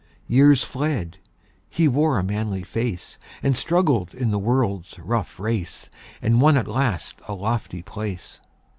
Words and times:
Years 0.27 0.63
fled; 0.63 1.19
he 1.69 1.87
wore 1.87 2.17
a 2.17 2.23
manly 2.23 2.63
face, 2.63 3.19
And 3.43 3.55
struggled 3.55 4.15
in 4.15 4.31
the 4.31 4.39
world's 4.39 4.97
rough 4.97 5.39
race, 5.39 5.91
And 6.23 6.41
won 6.41 6.57
at 6.57 6.67
last 6.67 7.19
a 7.27 7.35
lofty 7.35 7.83
place. 7.83 8.41